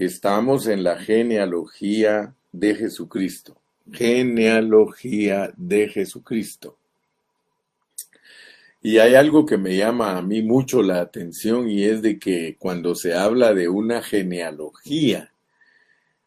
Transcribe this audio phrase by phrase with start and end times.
[0.00, 3.60] Estamos en la genealogía de Jesucristo.
[3.92, 6.78] Genealogía de Jesucristo.
[8.80, 12.56] Y hay algo que me llama a mí mucho la atención y es de que
[12.58, 15.34] cuando se habla de una genealogía,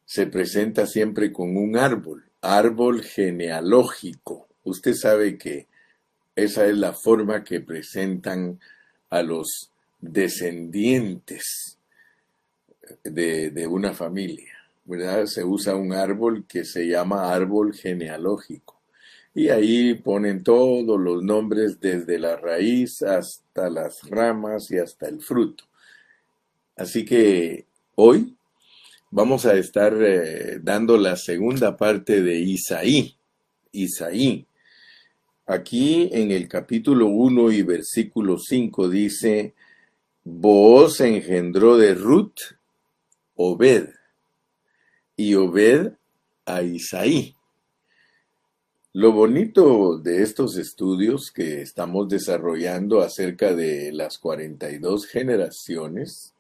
[0.06, 4.50] se presenta siempre con un árbol, árbol genealógico.
[4.66, 5.66] Usted sabe que
[6.36, 8.60] esa es la forma que presentan
[9.10, 11.80] a los descendientes
[13.04, 14.54] de, una familia,
[14.86, 15.26] ¿verdad?
[15.26, 18.80] Se usa un árbol que se llama árbol genealógico.
[19.36, 25.22] Y ahí ponen todos los nombres desde la raíz hasta las ramas y hasta el
[25.22, 25.64] fruto.
[26.76, 28.36] Así que hoy
[29.10, 33.16] vamos a estar eh, dando la segunda parte de Isaí.
[33.72, 34.46] Isaí.
[35.46, 39.54] Aquí en el capítulo 1 y versículo 5 dice,
[40.24, 42.40] Booz engendró de Ruth
[43.46, 43.90] Obed
[45.18, 45.92] y Obed
[46.46, 47.36] a Isaí.
[48.94, 56.34] Lo bonito de estos estudios que estamos desarrollando acerca de las 42 generaciones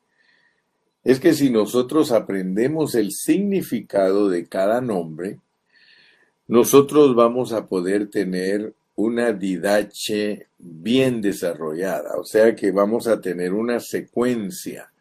[1.03, 5.39] es que si nosotros aprendemos el significado de cada nombre,
[6.47, 13.51] nosotros vamos a poder tener una didache bien desarrollada, o sea que vamos a tener
[13.53, 14.92] una secuencia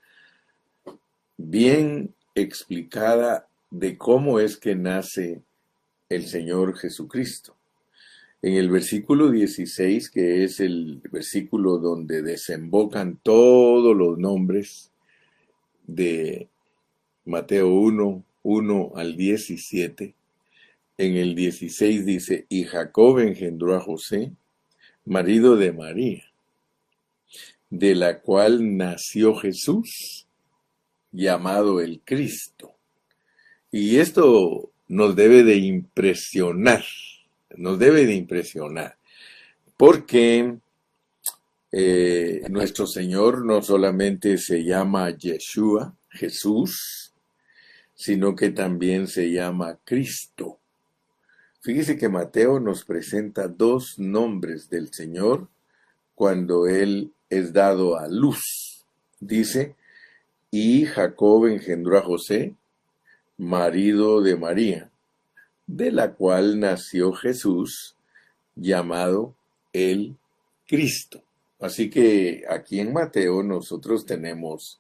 [1.51, 5.43] bien explicada de cómo es que nace
[6.09, 7.57] el Señor Jesucristo.
[8.43, 14.91] En el versículo 16, que es el versículo donde desembocan todos los nombres
[15.87, 16.49] de
[17.25, 20.15] Mateo 1, 1 al 17,
[20.99, 24.33] en el 16 dice, y Jacob engendró a José,
[25.05, 26.25] marido de María,
[27.71, 30.27] de la cual nació Jesús,
[31.13, 32.75] llamado el Cristo.
[33.71, 36.85] Y esto nos debe de impresionar,
[37.57, 38.97] nos debe de impresionar,
[39.77, 40.59] porque
[41.71, 47.15] eh, nuestro Señor no solamente se llama Yeshua, Jesús,
[47.95, 50.59] sino que también se llama Cristo.
[51.63, 55.49] Fíjese que Mateo nos presenta dos nombres del Señor
[56.15, 58.85] cuando Él es dado a luz.
[59.21, 59.77] Dice,
[60.55, 62.55] y Jacob engendró a José,
[63.39, 64.91] marido de María,
[65.67, 67.97] de la cual nació Jesús,
[68.55, 69.35] llamado
[69.73, 70.15] el
[70.69, 71.23] Cristo.
[71.59, 74.79] Así que aquí en Mateo nosotros tenemos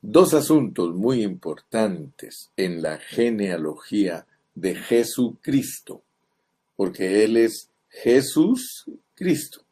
[0.00, 4.24] dos asuntos muy importantes en la genealogía
[4.54, 6.02] de Jesucristo,
[6.76, 8.84] porque Él es Jesús
[9.16, 9.62] Cristo.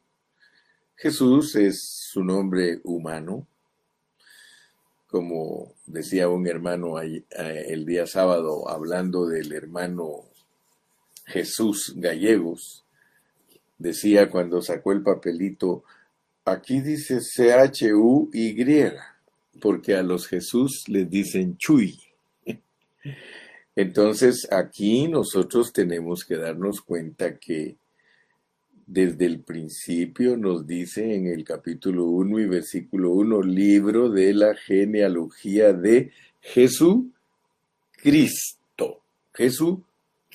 [0.97, 3.47] Jesús es su nombre humano,
[5.11, 7.25] como decía un hermano eh,
[7.69, 10.25] el día sábado hablando del hermano
[11.27, 12.85] Jesús Gallegos,
[13.79, 15.83] decía cuando sacó el papelito,
[16.45, 18.55] aquí dice C-H-U-Y,
[19.61, 21.99] porque a los Jesús les dicen Chuy.
[23.75, 27.77] Entonces aquí nosotros tenemos que darnos cuenta que
[28.91, 34.57] desde el principio nos dice en el capítulo 1 y versículo 1, libro de la
[34.57, 37.15] genealogía de Jesucristo.
[39.33, 40.27] Jesucristo,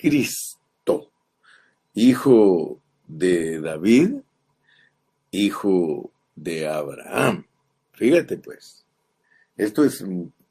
[1.95, 4.19] hijo de David,
[5.31, 7.45] hijo de Abraham.
[7.91, 8.85] Fíjate pues,
[9.57, 10.01] esto es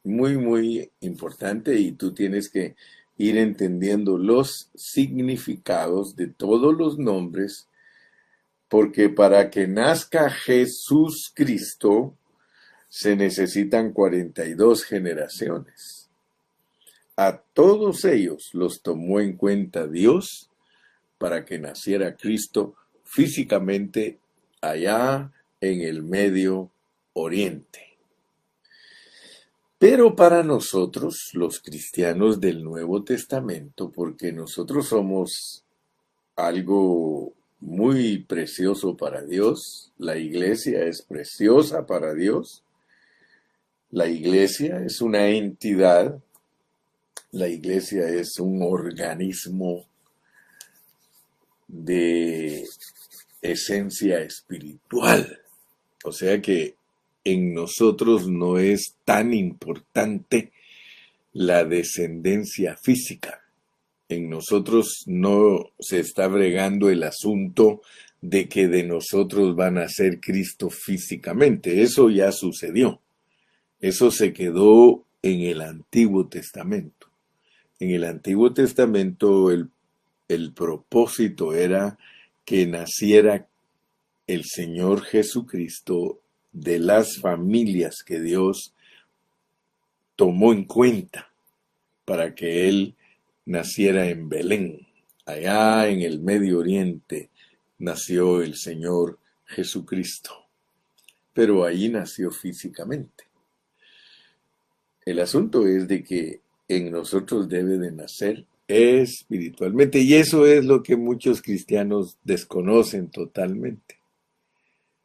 [0.03, 2.77] muy, muy importante y tú tienes que
[3.17, 7.67] ir entendiendo los significados de todos los nombres
[8.69, 12.17] porque para que nazca Jesús Cristo
[12.89, 16.11] se necesitan 42 generaciones.
[17.17, 20.51] A todos ellos los tomó en cuenta Dios
[21.19, 24.19] para que naciera Cristo físicamente
[24.61, 26.71] allá en el Medio
[27.13, 27.97] Oriente.
[29.79, 35.65] Pero para nosotros, los cristianos del Nuevo Testamento, porque nosotros somos
[36.37, 39.93] algo muy precioso para Dios.
[39.99, 42.63] La iglesia es preciosa para Dios.
[43.91, 46.19] La iglesia es una entidad.
[47.31, 49.87] La iglesia es un organismo
[51.69, 52.65] de
[53.41, 55.41] esencia espiritual.
[56.05, 56.75] O sea que
[57.25, 60.53] en nosotros no es tan importante
[61.33, 63.44] la descendencia física
[64.09, 67.83] en nosotros no se está bregando el asunto
[68.21, 71.83] de que de nosotros van a ser Cristo físicamente.
[71.83, 73.01] Eso ya sucedió.
[73.81, 77.09] Eso se quedó en el Antiguo Testamento.
[77.81, 79.69] En el Antiguo Testamento el,
[80.29, 81.99] el propósito era
[82.45, 83.47] que naciera
[84.27, 86.21] el Señor Jesucristo
[86.53, 88.75] de las familias que Dios
[90.17, 91.31] tomó en cuenta
[92.05, 92.95] para que Él
[93.47, 94.87] naciera en Belén.
[95.27, 97.31] Allá en el Medio Oriente
[97.79, 100.31] nació el Señor Jesucristo,
[101.33, 103.25] pero ahí nació físicamente.
[105.05, 110.83] El asunto es de que en nosotros debe de nacer espiritualmente y eso es lo
[110.83, 113.99] que muchos cristianos desconocen totalmente.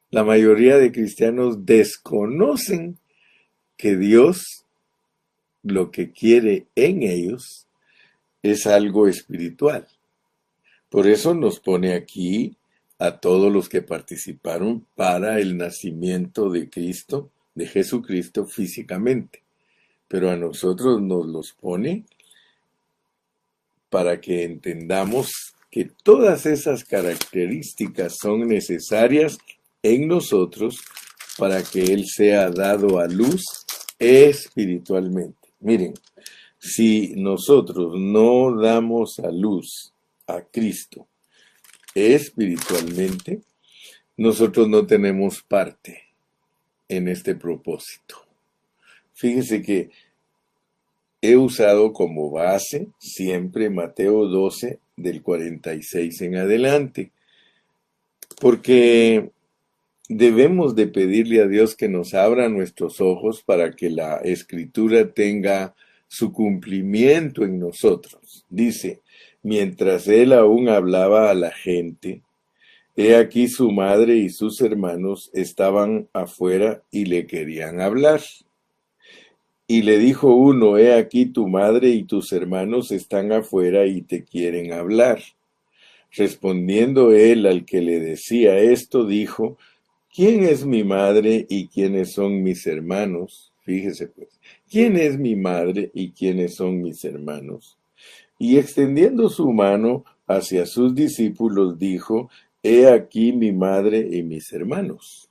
[0.09, 2.97] La mayoría de cristianos desconocen
[3.77, 4.65] que Dios
[5.61, 7.68] lo que quiere en ellos
[8.41, 9.87] es algo espiritual.
[10.89, 12.57] Por eso nos pone aquí
[12.97, 19.43] a todos los que participaron para el nacimiento de Cristo, de Jesucristo físicamente.
[20.07, 22.05] Pero a nosotros nos los pone
[23.89, 29.37] para que entendamos que todas esas características son necesarias
[29.83, 30.81] en nosotros
[31.37, 33.43] para que Él sea dado a luz
[33.97, 35.53] espiritualmente.
[35.59, 35.93] Miren,
[36.59, 39.93] si nosotros no damos a luz
[40.27, 41.07] a Cristo
[41.95, 43.41] espiritualmente,
[44.17, 46.03] nosotros no tenemos parte
[46.87, 48.17] en este propósito.
[49.13, 49.89] Fíjese que
[51.21, 57.11] he usado como base siempre Mateo 12 del 46 en adelante,
[58.39, 59.31] porque
[60.09, 65.75] debemos de pedirle a Dios que nos abra nuestros ojos para que la escritura tenga
[66.09, 68.45] su cumplimiento en nosotros.
[68.49, 68.99] Dice,
[69.41, 72.21] mientras él aún hablaba a la gente,
[72.97, 78.19] he aquí su madre y sus hermanos estaban afuera y le querían hablar.
[79.67, 84.25] Y le dijo uno, he aquí tu madre y tus hermanos están afuera y te
[84.25, 85.21] quieren hablar.
[86.11, 89.57] Respondiendo él al que le decía esto, dijo,
[90.13, 93.53] ¿Quién es mi madre y quiénes son mis hermanos?
[93.61, 94.27] Fíjese pues,
[94.69, 97.77] ¿quién es mi madre y quiénes son mis hermanos?
[98.37, 102.29] Y extendiendo su mano hacia sus discípulos, dijo,
[102.63, 105.29] He aquí mi madre y mis hermanos.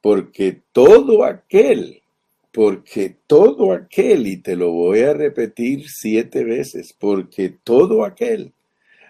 [0.00, 2.02] Porque todo aquel,
[2.52, 8.52] porque todo aquel, y te lo voy a repetir siete veces, porque todo aquel,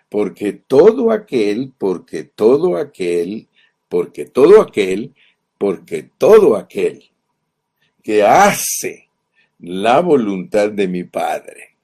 [0.09, 3.49] porque todo aquel, porque todo aquel
[3.91, 5.15] porque todo aquel,
[5.59, 7.10] porque todo aquel
[8.03, 9.09] que hace
[9.59, 11.77] la voluntad de mi Padre,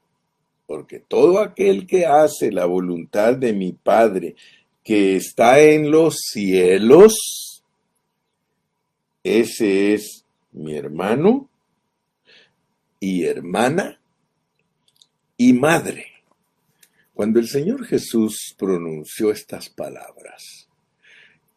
[0.66, 4.34] porque todo aquel que hace la voluntad de mi Padre,
[4.82, 7.62] que está en los cielos,
[9.22, 11.48] ese es mi hermano
[13.00, 14.00] y hermana
[15.36, 16.06] y madre.
[17.12, 20.65] Cuando el Señor Jesús pronunció estas palabras,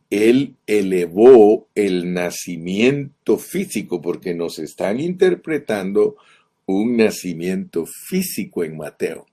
[0.10, 6.18] él elevó el nacimiento físico, porque nos están interpretando
[6.66, 9.28] un nacimiento físico en Mateo.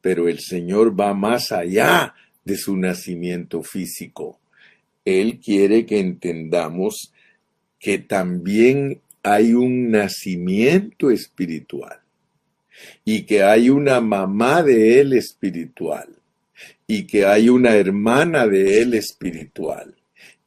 [0.00, 2.14] Pero el Señor va más allá
[2.44, 4.38] de su nacimiento físico.
[5.04, 7.12] Él quiere que entendamos
[7.80, 12.00] que también hay un nacimiento espiritual
[13.04, 16.15] y que hay una mamá de él espiritual
[16.86, 19.94] y que hay una hermana de él espiritual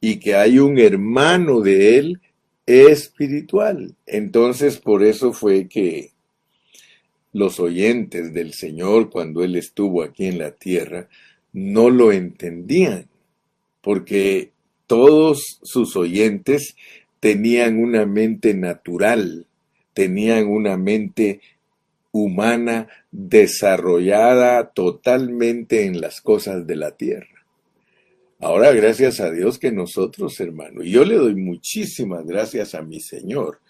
[0.00, 2.20] y que hay un hermano de él
[2.66, 3.94] espiritual.
[4.06, 6.12] Entonces, por eso fue que
[7.32, 11.08] los oyentes del Señor, cuando Él estuvo aquí en la tierra,
[11.52, 13.06] no lo entendían,
[13.80, 14.50] porque
[14.86, 16.76] todos sus oyentes
[17.20, 19.46] tenían una mente natural,
[19.94, 21.40] tenían una mente
[22.12, 27.46] humana desarrollada totalmente en las cosas de la tierra.
[28.40, 33.00] Ahora, gracias a Dios que nosotros, hermano, y yo le doy muchísimas gracias a mi
[33.00, 33.60] Señor,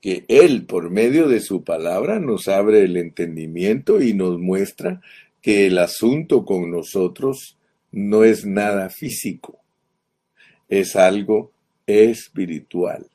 [0.00, 5.00] que Él, por medio de su palabra, nos abre el entendimiento y nos muestra
[5.42, 7.58] que el asunto con nosotros
[7.90, 9.58] no es nada físico,
[10.68, 11.50] es algo
[11.86, 13.06] espiritual.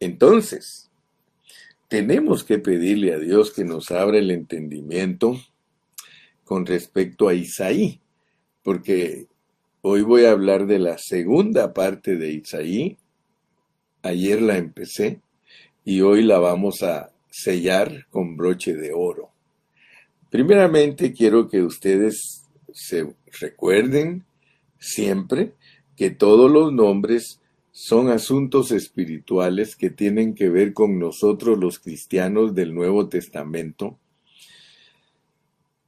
[0.00, 0.89] Entonces,
[1.90, 5.38] tenemos que pedirle a Dios que nos abra el entendimiento
[6.44, 8.00] con respecto a Isaí,
[8.62, 9.28] porque
[9.82, 12.98] Hoy voy a hablar de la segunda parte de Isaí.
[14.02, 15.20] Ayer la empecé
[15.86, 19.30] y hoy la vamos a sellar con broche de oro.
[20.28, 24.26] Primeramente quiero que ustedes se recuerden
[24.78, 25.54] siempre
[25.96, 27.39] que todos los nombres
[27.82, 33.98] son asuntos espirituales que tienen que ver con nosotros los cristianos del Nuevo Testamento.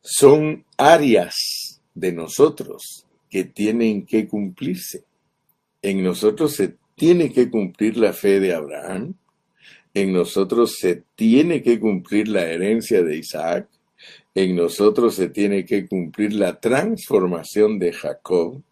[0.01, 5.05] Son áreas de nosotros que tienen que cumplirse.
[5.83, 9.13] En nosotros se tiene que cumplir la fe de Abraham,
[9.93, 13.69] en nosotros se tiene que cumplir la herencia de Isaac,
[14.35, 18.63] en nosotros se tiene que cumplir la transformación de Jacob,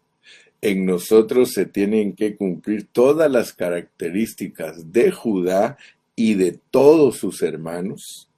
[0.61, 5.77] en nosotros se tienen que cumplir todas las características de Judá
[6.15, 8.29] y de todos sus hermanos.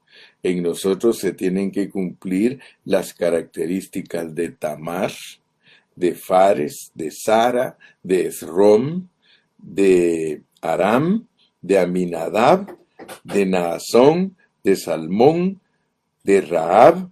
[0.41, 5.11] En nosotros se tienen que cumplir las características de Tamar,
[5.95, 9.07] de Fares, de Sara, de Esrom,
[9.57, 11.27] de Aram,
[11.61, 12.77] de Aminadab,
[13.23, 15.59] de Naasón, de Salmón,
[16.23, 17.09] de Raab,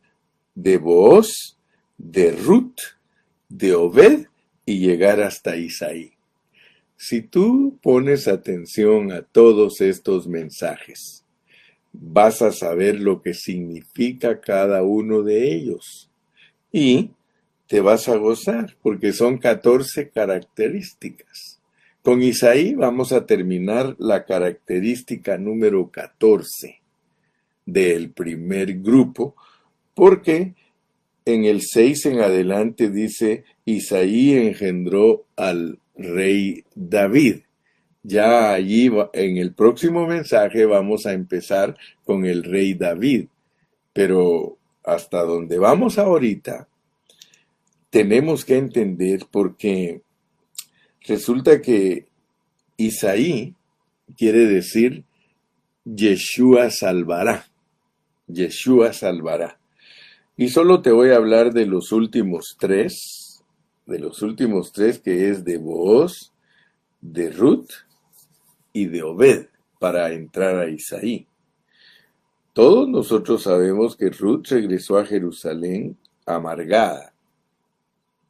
[0.55, 1.57] de Booz,
[1.97, 2.79] de Ruth,
[3.49, 4.30] de Obed
[4.71, 6.13] y llegar hasta Isaí.
[6.95, 11.25] Si tú pones atención a todos estos mensajes,
[11.91, 16.09] vas a saber lo que significa cada uno de ellos
[16.71, 17.11] y
[17.67, 21.59] te vas a gozar porque son 14 características.
[22.01, 26.79] Con Isaí vamos a terminar la característica número 14
[27.65, 29.35] del primer grupo
[29.93, 30.53] porque
[31.25, 37.41] en el 6 en adelante dice, Isaí engendró al rey David.
[38.03, 43.27] Ya allí en el próximo mensaje vamos a empezar con el rey David.
[43.93, 46.67] Pero hasta donde vamos ahorita,
[47.89, 50.01] tenemos que entender porque
[51.07, 52.07] resulta que
[52.77, 53.53] Isaí
[54.17, 55.03] quiere decir
[55.85, 57.45] Yeshua salvará.
[58.27, 59.59] Yeshua salvará.
[60.37, 63.20] Y solo te voy a hablar de los últimos tres,
[63.91, 66.31] de los últimos tres que es de Booz,
[67.01, 67.69] de Ruth
[68.73, 69.47] y de Obed
[69.79, 71.27] para entrar a Isaí.
[72.53, 77.13] Todos nosotros sabemos que Ruth regresó a Jerusalén amargada.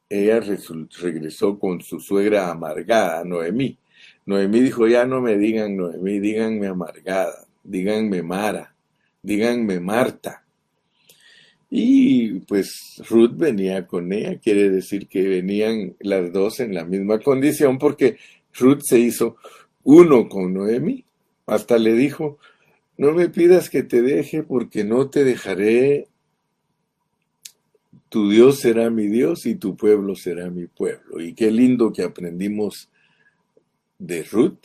[0.09, 3.77] Ella regresó con su suegra amargada, Noemí.
[4.25, 8.75] Noemí dijo, ya no me digan Noemí, díganme amargada, díganme Mara,
[9.21, 10.40] díganme Marta.
[11.73, 17.19] Y pues Ruth venía con ella, quiere decir que venían las dos en la misma
[17.19, 18.17] condición porque
[18.53, 19.37] Ruth se hizo
[19.83, 21.05] uno con Noemi.
[21.45, 22.37] Hasta le dijo,
[22.97, 26.09] no me pidas que te deje porque no te dejaré.
[28.09, 31.21] Tu Dios será mi Dios y tu pueblo será mi pueblo.
[31.21, 32.89] Y qué lindo que aprendimos
[33.97, 34.59] de Ruth,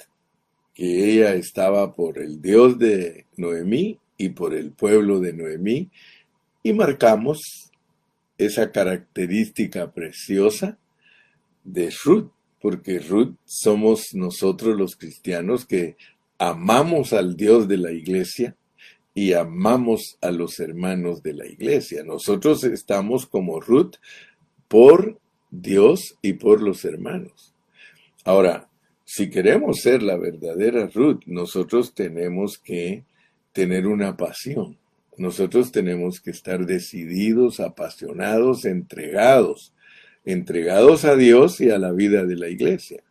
[0.74, 5.88] que ella estaba por el Dios de Noemí y por el pueblo de Noemí
[6.66, 7.70] y marcamos
[8.38, 10.80] esa característica preciosa
[11.62, 15.96] de Ruth, porque Ruth somos nosotros los cristianos que
[16.38, 18.56] amamos al Dios de la iglesia
[19.14, 22.02] y amamos a los hermanos de la iglesia.
[22.02, 23.94] Nosotros estamos como Ruth
[24.66, 25.20] por
[25.52, 27.54] Dios y por los hermanos.
[28.24, 28.68] Ahora,
[29.04, 33.04] si queremos ser la verdadera Ruth, nosotros tenemos que
[33.52, 34.76] tener una pasión
[35.18, 39.72] nosotros tenemos que estar decididos, apasionados, entregados,
[40.24, 43.02] entregados a Dios y a la vida de la iglesia.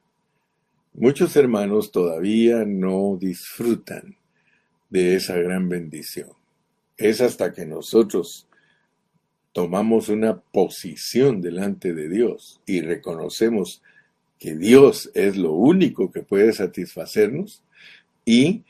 [0.94, 4.18] Muchos hermanos todavía no disfrutan
[4.90, 6.30] de esa gran bendición.
[6.98, 8.48] Es hasta que nosotros
[9.52, 13.82] tomamos una posición delante de Dios y reconocemos
[14.38, 17.64] que Dios es lo único que puede satisfacernos
[18.26, 18.64] y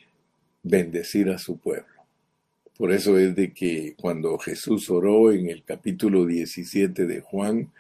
[0.64, 1.95] bendecir a su pueblo.
[2.78, 7.72] Por eso es de que cuando Jesús oró en el capítulo 17 de Juan,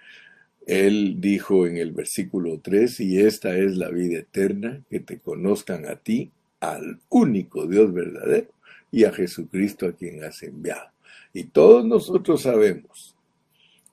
[0.66, 5.86] él dijo en el versículo 3, y esta es la vida eterna, que te conozcan
[5.86, 8.48] a ti, al único Dios verdadero,
[8.90, 10.90] y a Jesucristo a quien has enviado.
[11.34, 13.16] Y todos nosotros sabemos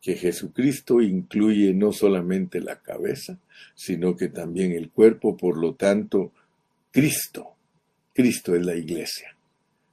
[0.00, 3.38] que Jesucristo incluye no solamente la cabeza,
[3.74, 6.32] sino que también el cuerpo, por lo tanto,
[6.92, 7.48] Cristo.
[8.14, 9.31] Cristo es la iglesia.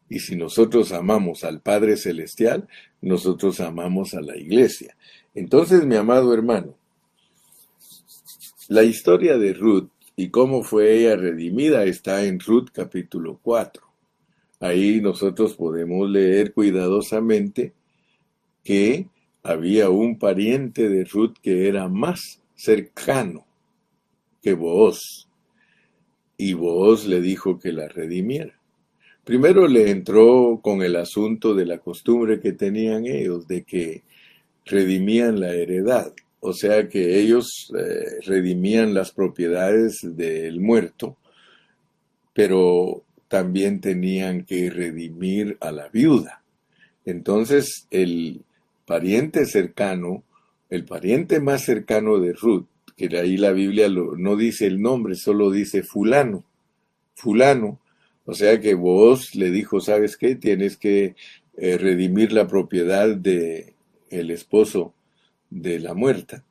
[0.09, 2.67] Y si nosotros amamos al Padre Celestial,
[3.01, 4.95] nosotros amamos a la iglesia.
[5.35, 6.75] Entonces, mi amado hermano,
[8.67, 13.81] la historia de Ruth y cómo fue ella redimida está en Ruth capítulo 4.
[14.59, 17.73] Ahí nosotros podemos leer cuidadosamente
[18.63, 19.07] que
[19.43, 23.45] había un pariente de Ruth que era más cercano
[24.41, 25.27] que Booz.
[26.37, 28.58] Y Booz le dijo que la redimiera.
[29.29, 34.01] Primero le entró con el asunto de la costumbre que tenían ellos de que
[34.65, 36.12] redimían la heredad.
[36.39, 41.15] o sea que ellos eh, redimían las propiedades del muerto,
[42.33, 46.41] pero también tenían que redimir a la viuda.
[47.05, 48.41] Entonces el
[48.88, 50.24] pariente cercano,
[50.71, 52.65] el pariente más cercano de Ruth,
[52.98, 56.43] que ahí la Biblia no dice el nombre, solo dice fulano,
[57.13, 57.79] fulano,
[58.29, 60.36] o sea que vos le dijo, ¿sabes qué?
[60.36, 61.15] Tienes que
[61.57, 63.74] eh, redimir la propiedad de
[64.12, 64.93] el esposo
[65.50, 66.45] de la muerta.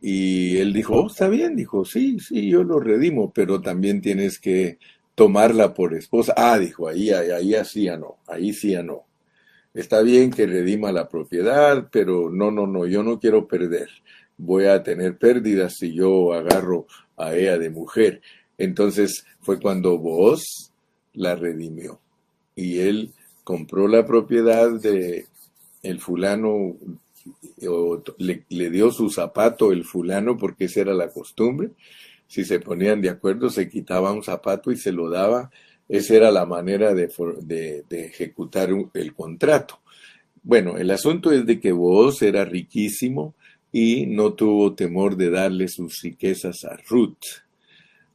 [0.00, 4.40] Y él dijo, oh, está bien, dijo, sí, sí, yo lo redimo, pero también tienes
[4.40, 4.80] que
[5.14, 6.34] tomarla por esposa.
[6.36, 9.04] Ah, dijo, ahí, ahí, ahí así ya no, ahí sí ya no.
[9.74, 13.90] Está bien que redima la propiedad, pero no, no, no, yo no quiero perder.
[14.36, 18.22] Voy a tener pérdidas si yo agarro a ella de mujer.
[18.58, 20.71] Entonces fue cuando vos
[21.14, 22.00] la redimió.
[22.54, 23.12] Y él
[23.44, 25.26] compró la propiedad de
[25.82, 26.76] el fulano
[28.18, 31.70] le, le, dio su zapato el fulano porque esa era la costumbre.
[32.26, 35.50] Si se ponían de acuerdo, se quitaba un zapato y se lo daba.
[35.88, 37.10] Esa era la manera de,
[37.42, 39.80] de, ejecutar el contrato.
[40.42, 43.34] Bueno, el asunto es de que vos era riquísimo
[43.70, 47.42] y no tuvo temor de darle sus riquezas a Ruth,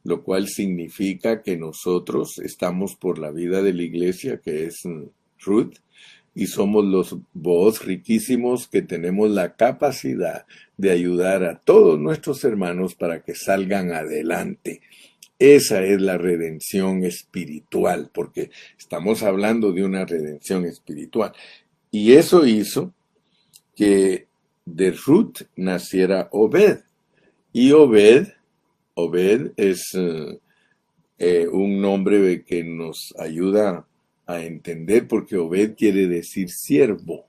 [0.04, 4.82] lo cual significa que nosotros estamos por la vida de la iglesia, que es
[5.40, 5.74] Ruth,
[6.34, 12.94] y somos los vos riquísimos que tenemos la capacidad de ayudar a todos nuestros hermanos
[12.94, 14.80] para que salgan adelante.
[15.38, 21.32] Esa es la redención espiritual, porque estamos hablando de una redención espiritual.
[21.90, 22.92] Y eso hizo
[23.74, 24.26] que
[24.64, 26.80] de Ruth naciera Obed.
[27.52, 28.28] Y Obed,
[29.00, 29.96] Obed es
[31.18, 33.86] eh, un nombre que nos ayuda
[34.26, 37.26] a entender porque Obed quiere decir siervo.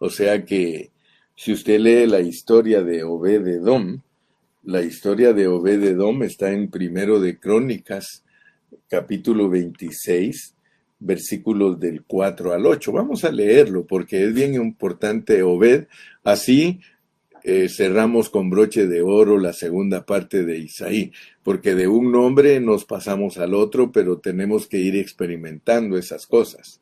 [0.00, 0.90] O sea que
[1.36, 4.00] si usted lee la historia de Obed Edom,
[4.64, 8.24] la historia de Obed Edom está en primero de Crónicas,
[8.88, 10.56] capítulo 26,
[10.98, 12.90] versículos del 4 al 8.
[12.90, 15.86] Vamos a leerlo porque es bien importante Obed.
[16.24, 16.80] Así
[17.44, 22.60] eh, cerramos con broche de oro la segunda parte de Isaí, porque de un nombre
[22.60, 26.80] nos pasamos al otro, pero tenemos que ir experimentando esas cosas.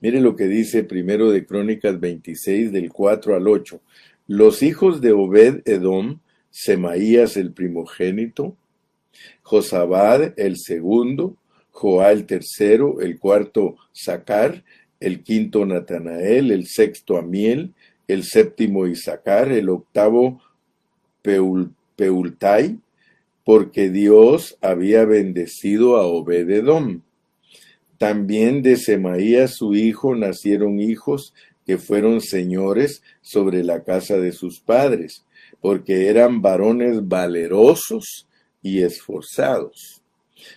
[0.00, 3.80] Mire lo que dice primero de Crónicas 26 del 4 al 8.
[4.26, 6.18] Los hijos de Obed Edom,
[6.50, 8.56] Semaías el primogénito,
[9.42, 11.36] Josabad el segundo,
[11.70, 14.64] Joá el tercero, el cuarto Sacar,
[15.00, 17.72] el quinto Natanael, el sexto Amiel,
[18.08, 20.40] el séptimo Isaacar, el octavo
[21.22, 22.78] Peultai,
[23.44, 27.02] porque Dios había bendecido a Obededom.
[27.98, 31.34] También de Semaías su hijo nacieron hijos
[31.66, 35.24] que fueron señores sobre la casa de sus padres,
[35.60, 38.26] porque eran varones valerosos
[38.62, 40.02] y esforzados.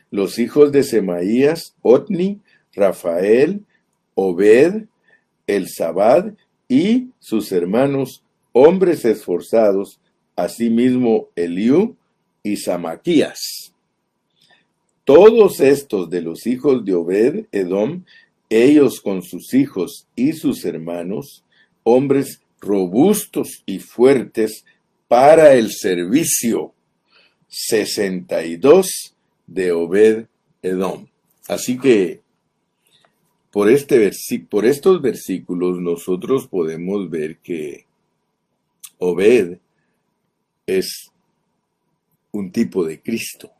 [0.09, 2.41] Los hijos de Semaías, Otni,
[2.73, 3.61] Rafael,
[4.15, 4.85] Obed,
[5.45, 6.33] El Sabad
[6.67, 9.99] y sus hermanos, hombres esforzados,
[10.35, 11.95] asimismo Eliú
[12.43, 13.73] y Samaquías.
[15.03, 18.03] Todos estos de los hijos de Obed, Edom,
[18.49, 21.43] ellos con sus hijos y sus hermanos,
[21.83, 24.65] hombres robustos y fuertes
[25.07, 26.73] para el servicio.
[27.47, 29.15] 62
[29.47, 30.25] de Obed
[30.61, 31.07] Edom.
[31.47, 32.21] Así que
[33.55, 34.11] por, este
[34.49, 37.85] por estos versículos nosotros podemos ver que
[38.97, 39.59] Obed
[40.67, 41.09] es
[42.33, 43.53] un tipo de Cristo,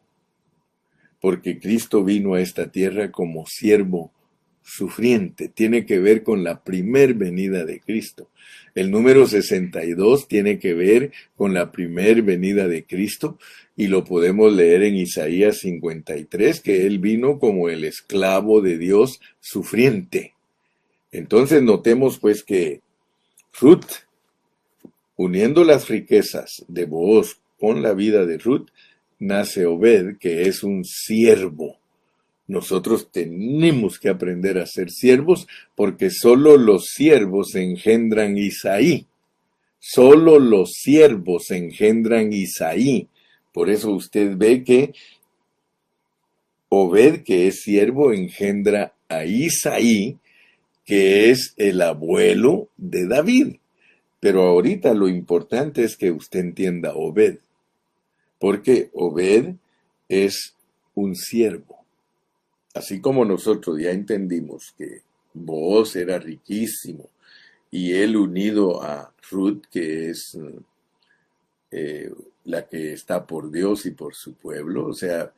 [1.21, 4.11] porque Cristo vino a esta tierra como siervo
[4.65, 8.29] sufriente, tiene que ver con la primer venida de Cristo.
[8.73, 13.37] El número 62 tiene que ver con la primer venida de Cristo
[13.77, 19.21] y lo podemos leer en Isaías 53, que él vino como el esclavo de Dios
[19.39, 20.33] sufriente.
[21.11, 22.81] Entonces notemos pues que
[23.61, 23.85] Ruth,
[25.15, 28.69] uniendo las riquezas de Booz con la vida de Ruth,
[29.19, 31.77] nace Obed, que es un siervo
[32.47, 39.07] nosotros tenemos que aprender a ser siervos porque solo los siervos engendran Isaí.
[39.79, 43.07] Solo los siervos engendran Isaí.
[43.51, 44.93] Por eso usted ve que
[46.69, 50.17] Obed, que es siervo, engendra a Isaí,
[50.83, 53.55] que es el abuelo de David.
[54.19, 57.37] Pero ahorita lo importante es que usted entienda Obed,
[58.39, 59.55] porque Obed
[60.09, 60.55] es
[60.95, 61.84] un siervo.
[62.75, 65.01] Así como nosotros ya entendimos que
[65.33, 67.09] Boaz era riquísimo
[67.71, 70.37] y él unido a Ruth, que es
[71.71, 72.11] eh,
[72.43, 74.87] la que está por Dios y por su pueblo.
[74.87, 75.33] O sea,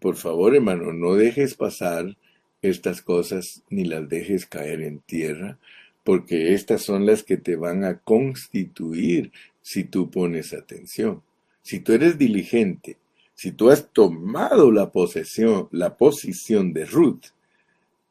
[0.00, 2.16] por favor, hermano, no dejes pasar
[2.60, 5.58] estas cosas ni las dejes caer en tierra,
[6.02, 9.30] porque estas son las que te van a constituir
[9.62, 11.22] si tú pones atención.
[11.62, 12.96] Si tú eres diligente,
[13.38, 17.26] si tú has tomado la posesión, la posición de Ruth,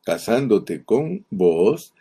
[0.06, 1.94] casándote con vos,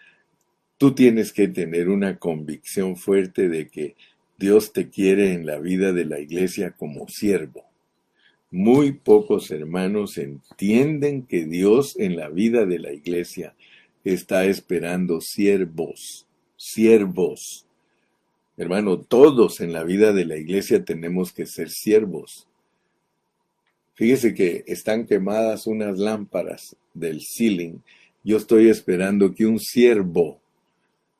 [0.78, 3.96] tú tienes que tener una convicción fuerte de que
[4.38, 7.64] Dios te quiere en la vida de la iglesia como siervo.
[8.52, 13.56] Muy pocos hermanos entienden que Dios en la vida de la iglesia
[14.04, 17.66] está esperando siervos, siervos.
[18.56, 22.46] Hermano, todos en la vida de la iglesia tenemos que ser siervos.
[23.96, 27.78] Fíjese que están quemadas unas lámparas del ceiling.
[28.22, 30.40] Yo estoy esperando que un siervo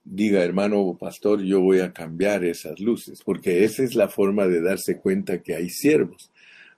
[0.05, 4.61] diga, hermano pastor, yo voy a cambiar esas luces, porque esa es la forma de
[4.61, 6.31] darse cuenta que hay siervos.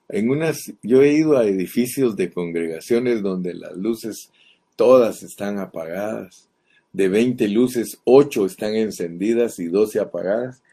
[0.07, 4.31] En unas, yo he ido a edificios de congregaciones donde las luces
[4.77, 6.47] todas están apagadas.
[6.93, 10.63] De 20 luces, 8 están encendidas y 12 apagadas.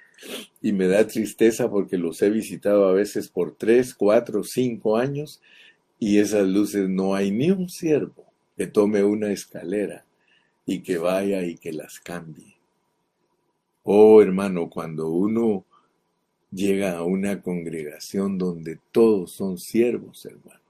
[0.62, 5.40] Y me da tristeza porque los he visitado a veces por 3, 4, 5 años
[5.98, 8.26] y esas luces no hay ni un siervo
[8.57, 10.05] que tome una escalera
[10.64, 12.57] y que vaya y que las cambie.
[13.83, 15.64] Oh hermano, cuando uno
[16.50, 20.61] llega a una congregación donde todos son siervos, hermano,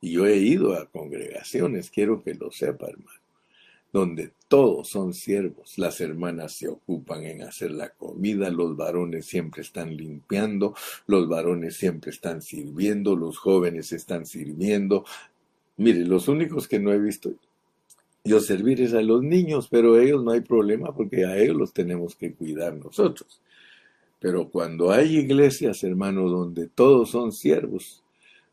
[0.00, 3.20] y yo he ido a congregaciones, quiero que lo sepa, hermano,
[3.92, 5.78] donde todos son siervos.
[5.78, 10.74] Las hermanas se ocupan en hacer la comida, los varones siempre están limpiando,
[11.06, 15.06] los varones siempre están sirviendo, los jóvenes están sirviendo.
[15.78, 17.32] Mire, los únicos que no he visto
[18.24, 21.72] yo servir es a los niños, pero ellos no hay problema porque a ellos los
[21.72, 23.40] tenemos que cuidar nosotros.
[24.20, 28.02] Pero cuando hay iglesias, hermanos, donde todos son siervos,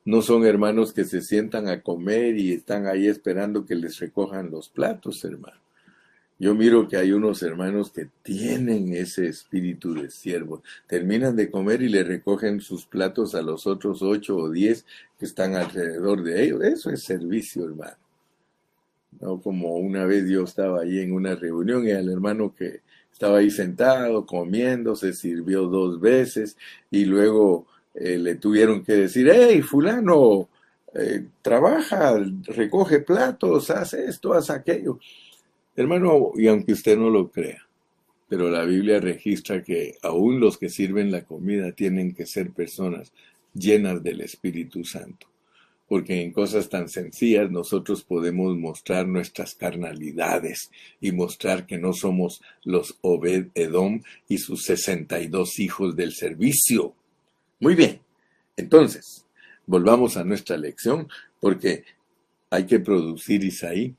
[0.05, 4.49] no son hermanos que se sientan a comer y están ahí esperando que les recojan
[4.49, 5.59] los platos, hermano.
[6.39, 10.63] Yo miro que hay unos hermanos que tienen ese espíritu de siervo.
[10.87, 14.85] Terminan de comer y le recogen sus platos a los otros ocho o diez
[15.19, 16.63] que están alrededor de ellos.
[16.63, 17.97] Eso es servicio, hermano.
[19.19, 19.41] ¿no?
[19.41, 23.51] Como una vez yo estaba ahí en una reunión y al hermano que estaba ahí
[23.51, 26.55] sentado comiendo se sirvió dos veces
[26.89, 30.47] y luego eh, le tuvieron que decir, hey, fulano,
[30.93, 34.99] eh, trabaja, recoge platos, haz esto, haz aquello.
[35.79, 37.65] Hermano, y aunque usted no lo crea,
[38.27, 43.11] pero la Biblia registra que aún los que sirven la comida tienen que ser personas
[43.53, 45.27] llenas del Espíritu Santo
[45.89, 50.69] porque en cosas tan sencillas nosotros podemos mostrar nuestras carnalidades
[51.01, 56.93] y mostrar que no somos los Obed Edom y sus 62 hijos del servicio.
[57.59, 57.99] Muy bien,
[58.55, 59.25] entonces,
[59.65, 61.83] volvamos a nuestra lección, porque
[62.51, 63.95] hay que producir Isaí.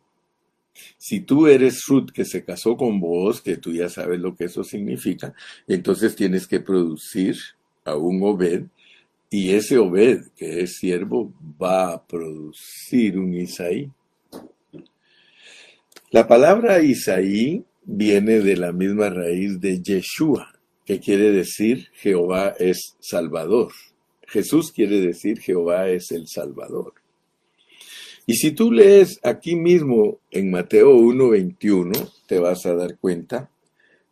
[0.98, 4.44] Si tú eres Ruth que se casó con vos, que tú ya sabes lo que
[4.44, 5.34] eso significa,
[5.66, 7.36] entonces tienes que producir
[7.84, 8.64] a un Obed
[9.30, 13.90] y ese Obed, que es siervo, va a producir un Isaí.
[16.10, 20.52] La palabra Isaí viene de la misma raíz de Yeshua,
[20.84, 23.72] que quiere decir Jehová es Salvador.
[24.26, 26.94] Jesús quiere decir Jehová es el Salvador.
[28.30, 33.50] Y si tú lees aquí mismo en Mateo 1.21, te vas a dar cuenta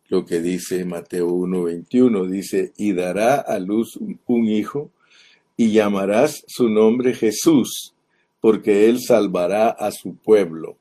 [0.09, 2.27] lo que dice Mateo 1.21.
[2.27, 4.91] Dice, y dará a luz un hijo
[5.55, 7.93] y llamarás su nombre Jesús,
[8.41, 10.75] porque él salvará a su pueblo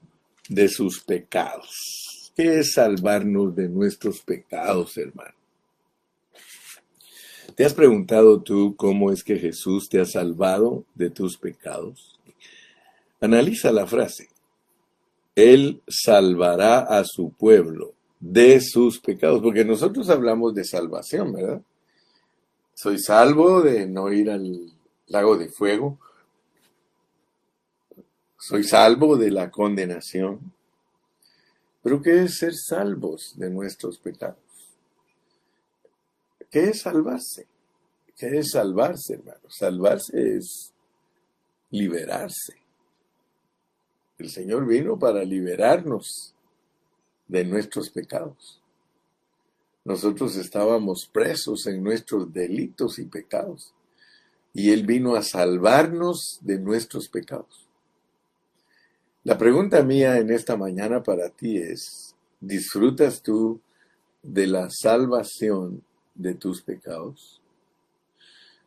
[0.48, 2.32] de sus pecados.
[2.34, 5.36] ¿Qué es salvarnos de nuestros pecados, hermano?
[7.54, 12.17] ¿Te has preguntado tú cómo es que Jesús te ha salvado de tus pecados?
[13.20, 14.28] Analiza la frase.
[15.34, 21.62] Él salvará a su pueblo de sus pecados, porque nosotros hablamos de salvación, ¿verdad?
[22.74, 24.72] Soy salvo de no ir al
[25.08, 25.98] lago de fuego.
[28.38, 30.52] Soy salvo de la condenación.
[31.82, 34.36] Pero ¿qué es ser salvos de nuestros pecados?
[36.50, 37.46] ¿Qué es salvarse?
[38.16, 39.48] ¿Qué es salvarse, hermano?
[39.48, 40.72] Salvarse es
[41.70, 42.54] liberarse.
[44.18, 46.34] El Señor vino para liberarnos
[47.28, 48.60] de nuestros pecados.
[49.84, 53.72] Nosotros estábamos presos en nuestros delitos y pecados.
[54.52, 57.68] Y Él vino a salvarnos de nuestros pecados.
[59.22, 63.60] La pregunta mía en esta mañana para ti es, ¿disfrutas tú
[64.22, 65.82] de la salvación
[66.14, 67.40] de tus pecados?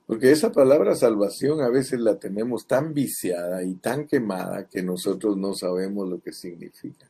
[0.05, 5.37] Porque esa palabra salvación a veces la tenemos tan viciada y tan quemada que nosotros
[5.37, 7.09] no sabemos lo que significa.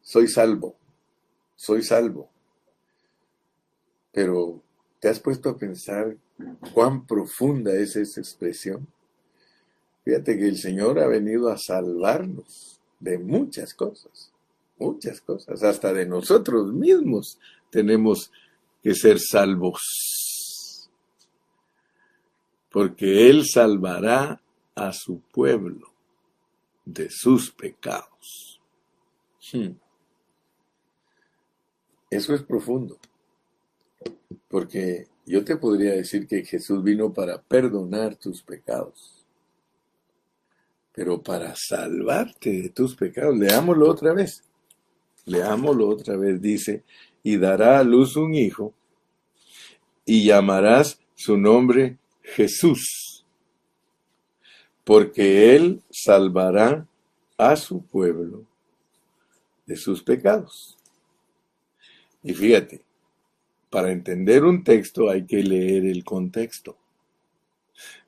[0.00, 0.76] Soy salvo,
[1.56, 2.30] soy salvo.
[4.12, 4.62] Pero,
[5.00, 6.16] ¿te has puesto a pensar
[6.72, 8.86] cuán profunda es esa expresión?
[10.04, 14.32] Fíjate que el Señor ha venido a salvarnos de muchas cosas,
[14.78, 17.38] muchas cosas, hasta de nosotros mismos
[17.70, 18.32] tenemos
[18.82, 19.82] que ser salvos,
[22.70, 24.40] porque Él salvará
[24.74, 25.92] a su pueblo
[26.84, 28.60] de sus pecados.
[29.52, 29.72] Hmm.
[32.10, 32.98] Eso es profundo,
[34.48, 39.18] porque yo te podría decir que Jesús vino para perdonar tus pecados
[40.98, 43.38] pero para salvarte de tus pecados.
[43.38, 44.42] Leámoslo otra vez.
[45.26, 46.42] Leámoslo otra vez.
[46.42, 46.82] Dice,
[47.22, 48.74] y dará a luz un hijo,
[50.04, 51.98] y llamarás su nombre
[52.34, 53.24] Jesús,
[54.84, 56.86] porque él salvará
[57.36, 58.44] a su pueblo
[59.66, 60.76] de sus pecados.
[62.22, 62.82] Y fíjate,
[63.70, 66.76] para entender un texto hay que leer el contexto.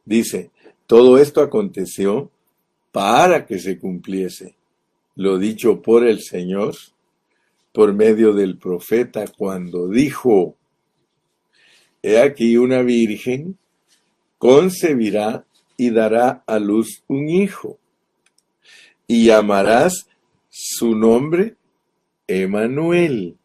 [0.04, 0.50] Dice,
[0.86, 2.30] todo esto aconteció
[2.92, 4.56] para que se cumpliese
[5.20, 6.74] lo dicho por el Señor
[7.72, 10.56] por medio del profeta cuando dijo,
[12.02, 13.58] He aquí una virgen
[14.40, 15.44] concebirá
[15.76, 17.78] y dará a luz un hijo,
[19.06, 20.08] y llamarás
[20.48, 21.56] su nombre
[22.26, 23.36] Emanuel,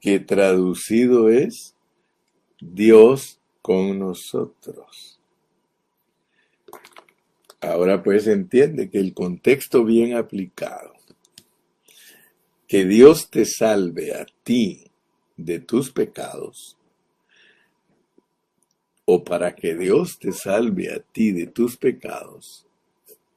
[0.00, 1.76] que traducido es
[2.60, 5.20] Dios con nosotros.
[7.60, 10.94] Ahora pues entiende que el contexto bien aplicado,
[12.66, 14.90] que Dios te salve a ti
[15.36, 16.77] de tus pecados,
[19.10, 22.66] o para que Dios te salve a ti de tus pecados,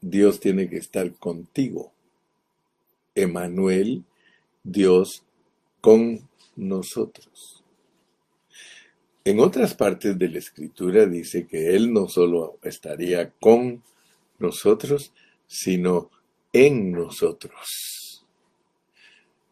[0.02, 1.94] Dios tiene que estar contigo.
[3.16, 4.04] Emanuel,
[4.66, 5.24] Dios
[5.80, 7.64] con nosotros.
[9.24, 13.82] En otras partes de la escritura dice que Él no solo estaría con
[14.40, 15.14] nosotros,
[15.48, 16.12] sino
[16.52, 18.26] en nosotros.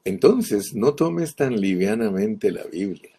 [0.03, 3.18] Entonces, no tomes tan livianamente la Biblia.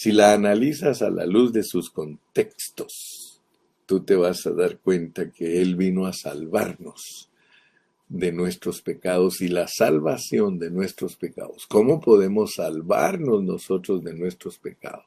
[0.00, 3.40] Si la analizas a la luz de sus contextos,
[3.84, 7.28] tú te vas a dar cuenta que Él vino a salvarnos
[8.08, 11.66] de nuestros pecados y la salvación de nuestros pecados.
[11.66, 15.04] ¿Cómo podemos salvarnos nosotros de nuestros pecados?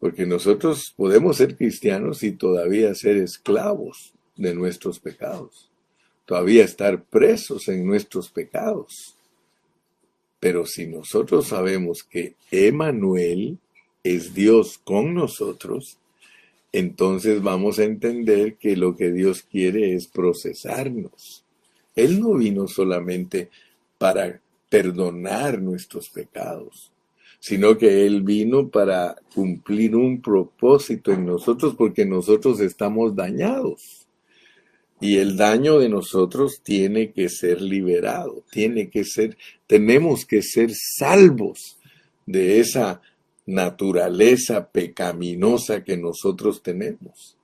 [0.00, 5.70] Porque nosotros podemos ser cristianos y todavía ser esclavos de nuestros pecados,
[6.26, 9.16] todavía estar presos en nuestros pecados.
[10.42, 13.58] Pero si nosotros sabemos que Emanuel
[14.02, 15.98] es Dios con nosotros,
[16.72, 21.44] entonces vamos a entender que lo que Dios quiere es procesarnos.
[21.94, 23.50] Él no vino solamente
[23.98, 26.90] para perdonar nuestros pecados
[27.42, 34.01] sino que Él vino para cumplir un propósito en nosotros porque nosotros estamos dañados.
[35.02, 39.36] Y el daño de nosotros tiene que ser liberado, tiene que ser,
[39.66, 41.76] tenemos que ser salvos
[42.24, 43.02] de esa
[43.44, 47.36] naturaleza pecaminosa que nosotros tenemos.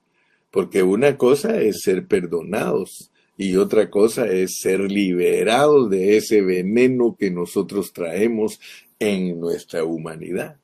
[0.51, 7.17] Porque una cosa es ser perdonados y otra cosa es ser liberados de ese veneno
[7.19, 8.59] que nosotros traemos
[8.99, 10.55] en nuestra humanidad.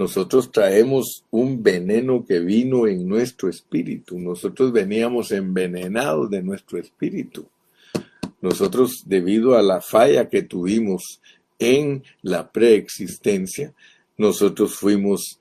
[0.00, 4.18] Nosotros traemos un veneno que vino en nuestro espíritu.
[4.18, 7.46] Nosotros veníamos envenenados de nuestro espíritu.
[8.40, 11.20] Nosotros, debido a la falla que tuvimos
[11.58, 13.74] en la preexistencia,
[14.16, 15.38] nosotros fuimos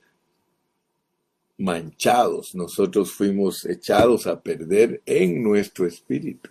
[1.58, 6.50] manchados, nosotros fuimos echados a perder en nuestro espíritu.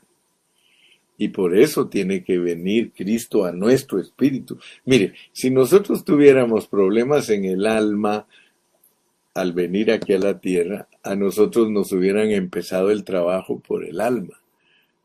[1.18, 4.58] Y por eso tiene que venir Cristo a nuestro espíritu.
[4.84, 8.26] Mire, si nosotros tuviéramos problemas en el alma
[9.34, 14.00] al venir aquí a la tierra, a nosotros nos hubieran empezado el trabajo por el
[14.00, 14.40] alma.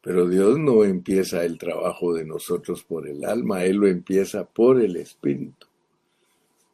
[0.01, 4.81] Pero Dios no empieza el trabajo de nosotros por el alma, Él lo empieza por
[4.81, 5.67] el espíritu.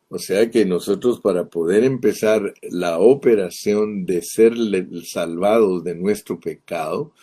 [0.10, 4.54] O sea que nosotros para poder empezar la operación de ser
[5.06, 7.14] salvados de nuestro pecado,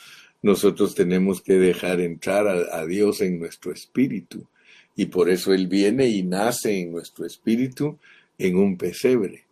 [0.47, 4.47] nosotros tenemos que dejar entrar a, Dios en nuestro espíritu.
[4.95, 7.99] Y por eso Él viene y nace en nuestro espíritu
[8.39, 9.43] en un pesebre.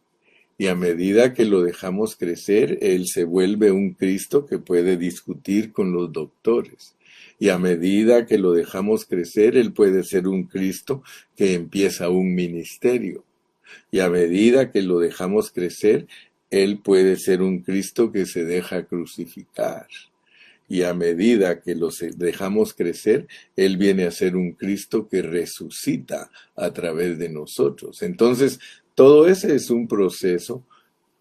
[0.56, 5.72] Y a medida que lo dejamos crecer, Él se vuelve un Cristo que puede discutir
[5.72, 6.94] con los doctores.
[7.40, 11.02] Y a medida que lo dejamos crecer, Él puede ser un Cristo
[11.34, 13.24] que empieza un ministerio.
[13.90, 16.06] Y a medida que lo dejamos crecer,
[16.50, 19.88] Él puede ser un Cristo que se deja crucificar.
[20.68, 26.30] Y a medida que lo dejamos crecer, Él viene a ser un Cristo que resucita
[26.56, 28.02] a través de nosotros.
[28.02, 28.60] Entonces,
[28.94, 30.64] todo ese es un proceso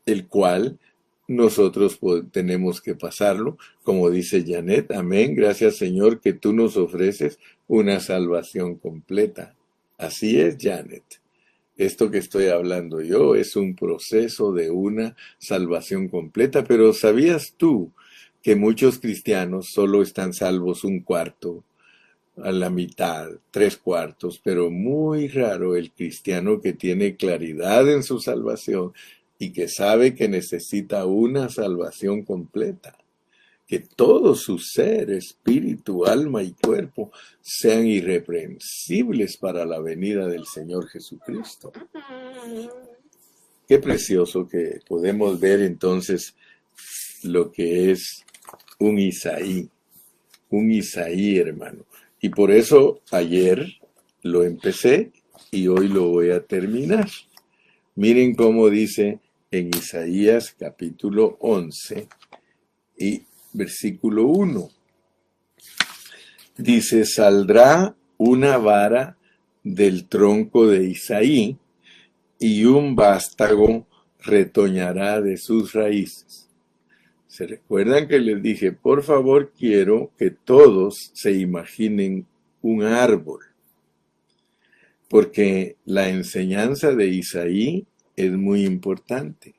[0.06, 0.80] el cual
[1.28, 2.00] nosotros
[2.32, 8.76] tenemos que pasarlo, como dice Janet, amén, gracias Señor que tú nos ofreces una salvación
[8.76, 9.56] completa.
[9.98, 11.04] Así es, Janet.
[11.78, 17.92] Esto que estoy hablando yo es un proceso de una salvación completa, pero ¿sabías tú
[18.44, 21.64] que muchos cristianos solo están salvos un cuarto,
[22.38, 28.20] a la mitad, tres cuartos, pero muy raro el cristiano que tiene claridad en su
[28.20, 28.92] salvación
[29.38, 32.98] y que sabe que necesita una salvación completa,
[33.68, 40.88] que todo su ser, espíritu, alma y cuerpo sean irreprensibles para la venida del Señor
[40.88, 41.72] Jesucristo.
[43.68, 46.36] Qué precioso que podemos ver entonces
[47.24, 48.26] lo que es
[48.80, 49.70] un Isaí,
[50.50, 51.86] un Isaí hermano.
[52.22, 53.66] Y por eso ayer
[54.22, 55.12] lo empecé
[55.52, 57.10] y hoy lo voy a terminar.
[57.96, 59.20] Miren cómo dice
[59.52, 62.08] en Isaías capítulo 11
[62.98, 64.70] y versículo 1.
[66.58, 69.18] Dice, saldrá una vara
[69.64, 71.58] del tronco de Isaí
[72.40, 73.88] y un vástago
[74.20, 76.50] retoñará de sus raíces.
[77.34, 82.28] ¿Se recuerdan que les dije, por favor quiero que todos se imaginen
[82.62, 83.40] un árbol?
[85.10, 89.56] Porque la enseñanza de Isaí es muy importante.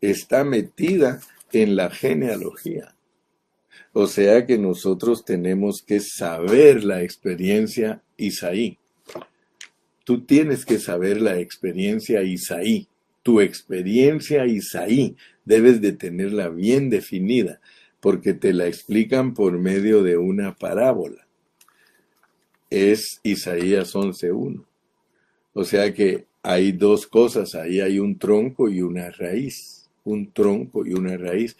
[0.00, 1.20] Está metida
[1.52, 2.94] en la genealogía.
[3.92, 8.78] O sea que nosotros tenemos que saber la experiencia Isaí.
[10.04, 12.88] Tú tienes que saber la experiencia Isaí.
[13.22, 17.60] Tu experiencia Isaí debes de tenerla bien definida
[18.00, 21.26] porque te la explican por medio de una parábola.
[22.70, 24.64] Es Isaías 11.1.
[25.52, 30.86] O sea que hay dos cosas, ahí hay un tronco y una raíz, un tronco
[30.86, 31.56] y una raíz.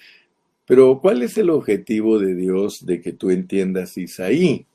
[0.67, 4.67] Pero ¿cuál es el objetivo de Dios de que tú entiendas Isaí?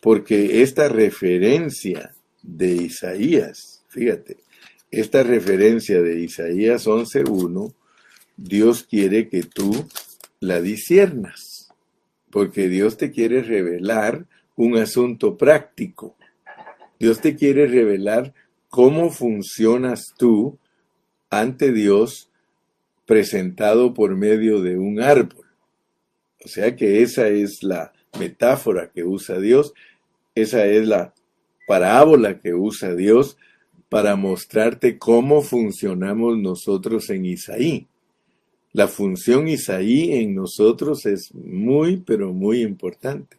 [0.00, 4.43] Porque esta referencia de Isaías, fíjate,
[5.00, 7.74] esta referencia de Isaías 11.1,
[8.36, 9.86] Dios quiere que tú
[10.40, 11.72] la disiernas,
[12.30, 14.26] porque Dios te quiere revelar
[14.56, 16.16] un asunto práctico.
[16.98, 18.34] Dios te quiere revelar
[18.68, 20.58] cómo funcionas tú
[21.30, 22.30] ante Dios
[23.06, 25.46] presentado por medio de un árbol.
[26.44, 29.72] O sea que esa es la metáfora que usa Dios,
[30.34, 31.14] esa es la
[31.66, 33.36] parábola que usa Dios
[33.88, 37.86] para mostrarte cómo funcionamos nosotros en Isaí.
[38.72, 43.36] La función Isaí en nosotros es muy, pero muy importante,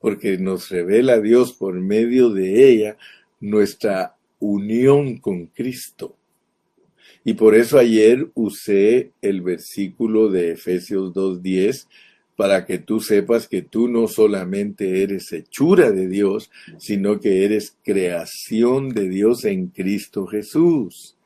[0.00, 2.96] porque nos revela Dios por medio de ella
[3.40, 6.16] nuestra unión con Cristo.
[7.24, 11.86] Y por eso ayer usé el versículo de Efesios 2.10
[12.36, 17.76] para que tú sepas que tú no solamente eres hechura de Dios, sino que eres
[17.84, 21.16] creación de Dios en Cristo Jesús.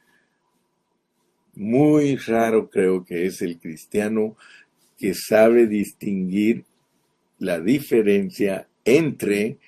[1.55, 4.37] Muy raro creo que es el cristiano
[4.99, 6.65] que sabe distinguir
[7.39, 9.59] la diferencia entre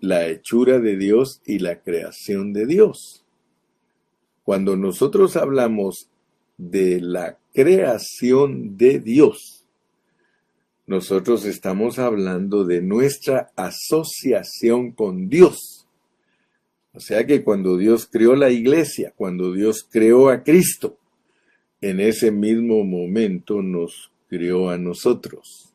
[0.00, 3.24] la hechura de Dios y la creación de Dios.
[4.44, 6.08] Cuando nosotros hablamos
[6.58, 9.61] de la creación de Dios,
[10.92, 15.88] nosotros estamos hablando de nuestra asociación con Dios.
[16.92, 20.98] O sea que cuando Dios creó la iglesia, cuando Dios creó a Cristo,
[21.80, 25.72] en ese mismo momento nos creó a nosotros.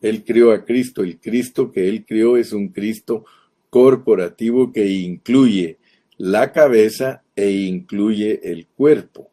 [0.00, 3.24] Él creó a Cristo, el Cristo que Él creó es un Cristo
[3.70, 5.78] corporativo que incluye
[6.16, 9.32] la cabeza e incluye el cuerpo.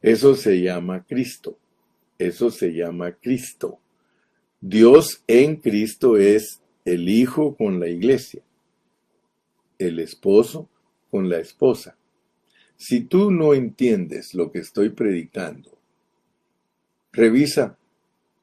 [0.00, 1.58] Eso se llama Cristo.
[2.20, 3.80] Eso se llama Cristo.
[4.66, 8.40] Dios en Cristo es el Hijo con la iglesia,
[9.78, 10.70] el esposo
[11.10, 11.98] con la esposa.
[12.74, 15.76] Si tú no entiendes lo que estoy predicando,
[17.12, 17.76] revisa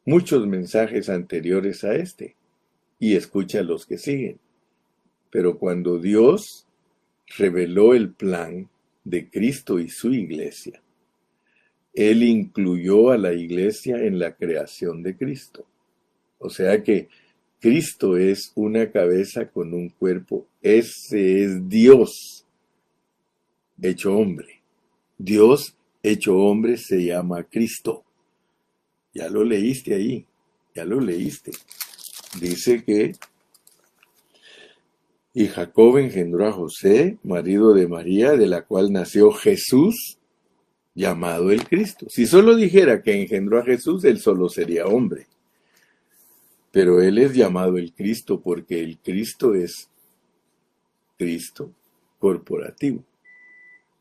[0.05, 2.35] muchos mensajes anteriores a este
[2.99, 4.37] y escucha los que siguen.
[5.31, 6.67] Pero cuando Dios
[7.35, 8.69] reveló el plan
[9.03, 10.83] de Cristo y su iglesia,
[11.95, 15.65] Él incluyó a la iglesia en la creación de Cristo.
[16.41, 17.07] O sea que
[17.59, 20.47] Cristo es una cabeza con un cuerpo.
[20.61, 22.45] Ese es Dios.
[23.81, 24.61] hecho hombre.
[25.17, 28.03] Dios hecho hombre se llama Cristo.
[29.13, 30.25] Ya lo leíste ahí,
[30.73, 31.51] ya lo leíste.
[32.39, 33.13] Dice que
[35.33, 40.17] y Jacob engendró a José, marido de María, de la cual nació Jesús,
[40.93, 42.07] llamado el Cristo.
[42.09, 45.27] Si solo dijera que engendró a Jesús, él solo sería hombre.
[46.71, 49.89] Pero él es llamado el Cristo porque el Cristo es
[51.17, 51.71] Cristo
[52.19, 53.03] corporativo.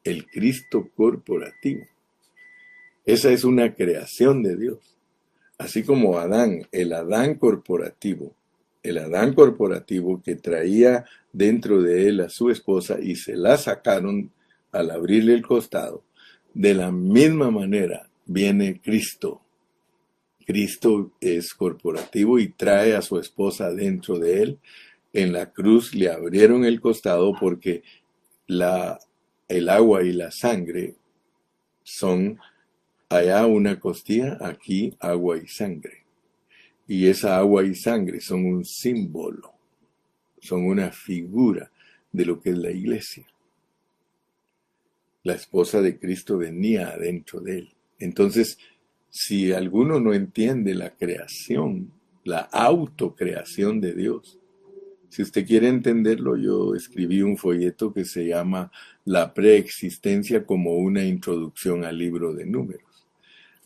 [0.05, 1.85] El Cristo corporativo.
[3.05, 4.97] Esa es una creación de Dios.
[5.59, 8.35] Así como Adán, el Adán corporativo,
[8.83, 14.31] el Adán corporativo que traía dentro de él a su esposa y se la sacaron
[14.73, 16.03] al abrirle el costado,
[16.55, 19.43] de la misma manera viene Cristo.
[20.51, 24.59] Cristo es corporativo y trae a su esposa dentro de él.
[25.13, 27.85] En la cruz le abrieron el costado porque
[28.49, 28.99] la,
[29.47, 30.97] el agua y la sangre
[31.85, 32.41] son
[33.09, 36.05] allá una costilla, aquí agua y sangre.
[36.89, 39.53] Y esa agua y sangre son un símbolo,
[40.41, 41.71] son una figura
[42.11, 43.25] de lo que es la iglesia.
[45.23, 47.75] La esposa de Cristo venía adentro de él.
[48.01, 48.59] Entonces,
[49.11, 51.91] si alguno no entiende la creación,
[52.25, 54.41] la autocreación de Dios,
[55.11, 58.71] si usted quiere entenderlo, yo escribí un folleto que se llama
[59.05, 62.90] La preexistencia como una introducción al libro de números.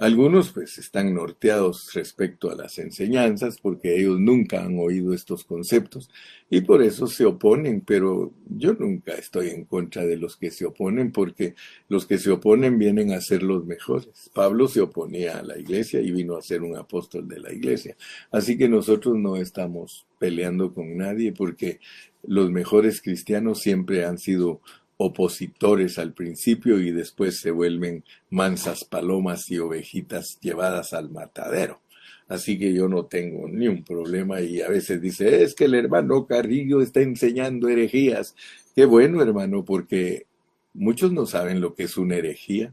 [0.04, 6.10] Algunos pues están norteados respecto a las enseñanzas porque ellos nunca han oído estos conceptos
[6.50, 10.66] y por eso se oponen, pero yo nunca estoy en contra de los que se
[10.66, 11.54] oponen porque
[11.88, 14.30] los que se oponen vienen a ser los mejores.
[14.34, 17.96] Pablo se oponía a la iglesia y vino a ser un apóstol de la iglesia.
[18.30, 21.80] Así que nosotros no estamos peleando con nadie porque
[22.26, 24.60] los mejores cristianos siempre han sido
[24.96, 31.80] opositores al principio y después se vuelven mansas palomas y ovejitas llevadas al matadero.
[32.28, 35.74] Así que yo no tengo ni un problema y a veces dice, es que el
[35.74, 38.34] hermano Carrillo está enseñando herejías.
[38.74, 40.26] Qué bueno, hermano, porque
[40.72, 42.72] muchos no saben lo que es una herejía.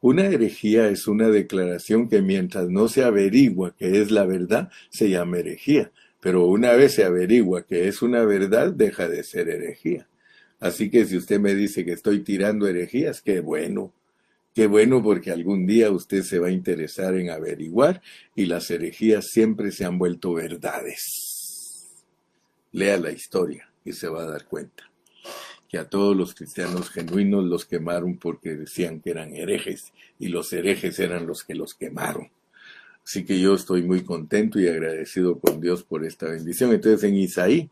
[0.00, 5.08] Una herejía es una declaración que mientras no se averigua que es la verdad, se
[5.08, 5.92] llama herejía.
[6.20, 10.08] Pero una vez se averigua que es una verdad, deja de ser herejía.
[10.62, 13.92] Así que si usted me dice que estoy tirando herejías, qué bueno.
[14.54, 18.00] Qué bueno porque algún día usted se va a interesar en averiguar
[18.36, 21.88] y las herejías siempre se han vuelto verdades.
[22.70, 24.88] Lea la historia y se va a dar cuenta
[25.68, 30.52] que a todos los cristianos genuinos los quemaron porque decían que eran herejes y los
[30.52, 32.30] herejes eran los que los quemaron.
[33.04, 36.72] Así que yo estoy muy contento y agradecido con Dios por esta bendición.
[36.72, 37.68] Entonces en Isaí,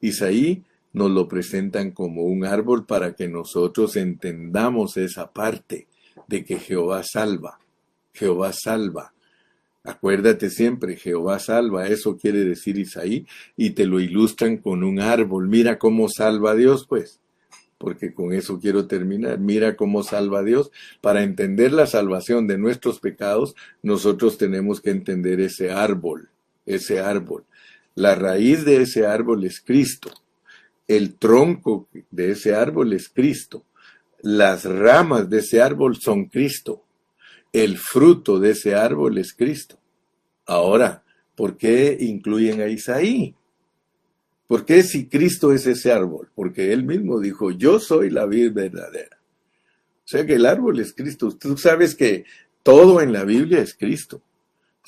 [0.00, 0.62] Isaí
[0.92, 5.86] nos lo presentan como un árbol para que nosotros entendamos esa parte
[6.26, 7.60] de que Jehová salva.
[8.12, 9.12] Jehová salva.
[9.82, 13.26] Acuérdate siempre, Jehová salva, eso quiere decir Isaí,
[13.56, 15.48] y te lo ilustran con un árbol.
[15.48, 17.20] Mira cómo salva a Dios, pues,
[17.78, 19.38] porque con eso quiero terminar.
[19.38, 20.70] Mira cómo salva a Dios.
[21.00, 26.28] Para entender la salvación de nuestros pecados, nosotros tenemos que entender ese árbol,
[26.66, 27.44] ese árbol.
[27.94, 30.10] La raíz de ese árbol es Cristo.
[30.90, 33.64] El tronco de ese árbol es Cristo.
[34.22, 36.84] Las ramas de ese árbol son Cristo.
[37.52, 39.78] El fruto de ese árbol es Cristo.
[40.46, 41.04] Ahora,
[41.36, 43.36] ¿por qué incluyen a Isaí?
[44.48, 46.28] ¿Por qué si Cristo es ese árbol?
[46.34, 49.16] Porque él mismo dijo, yo soy la vida verdadera.
[50.04, 51.30] O sea que el árbol es Cristo.
[51.38, 52.24] Tú sabes que
[52.64, 54.22] todo en la Biblia es Cristo.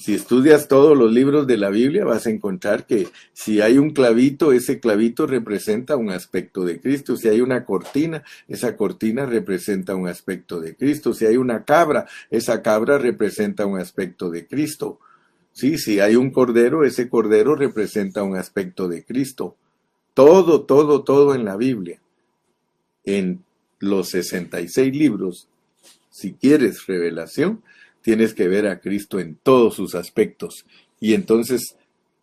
[0.03, 3.91] Si estudias todos los libros de la Biblia, vas a encontrar que si hay un
[3.91, 7.17] clavito, ese clavito representa un aspecto de Cristo.
[7.17, 11.15] Si hay una cortina, esa cortina representa un aspecto de Cristo.
[11.15, 14.99] Si hay una cabra, esa cabra representa un aspecto de Cristo.
[15.53, 19.55] Sí, si hay un cordero, ese cordero representa un aspecto de Cristo.
[20.15, 22.01] Todo, todo, todo en la Biblia.
[23.05, 23.45] En
[23.79, 25.47] los 66 libros,
[26.11, 27.63] si quieres revelación,
[28.03, 30.67] tienes que ver a Cristo en todos sus aspectos
[31.01, 31.77] y entonces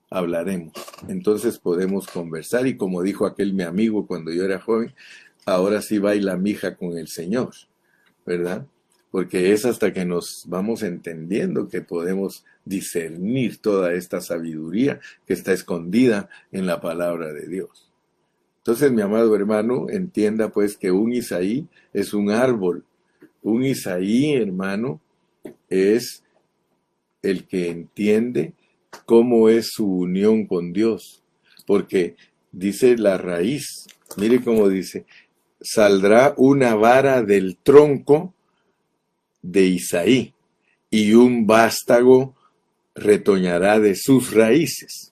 [0.09, 0.73] hablaremos,
[1.07, 4.93] entonces podemos conversar y como dijo aquel mi amigo cuando yo era joven,
[5.45, 7.51] ahora sí baila mija con el Señor,
[8.25, 8.65] ¿verdad?
[9.11, 15.51] Porque es hasta que nos vamos entendiendo que podemos discernir toda esta sabiduría que está
[15.51, 17.89] escondida en la palabra de Dios.
[18.59, 22.85] Entonces, mi amado hermano, entienda pues que un Isaí es un árbol.
[23.41, 25.01] Un Isaí, hermano,
[25.69, 26.23] es
[27.21, 28.53] el que entiende
[29.05, 31.23] cómo es su unión con Dios,
[31.65, 32.15] porque
[32.51, 35.05] dice la raíz, mire cómo dice,
[35.61, 38.33] saldrá una vara del tronco
[39.41, 40.33] de Isaí,
[40.89, 42.35] y un vástago
[42.95, 45.11] retoñará de sus raíces.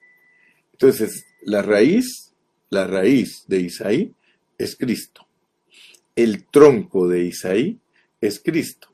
[0.74, 2.34] Entonces, la raíz,
[2.70, 4.14] la raíz de Isaí
[4.58, 5.28] es Cristo.
[6.16, 7.80] El tronco de Isaí
[8.22, 8.90] es Cristo.